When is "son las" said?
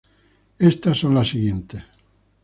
0.97-1.29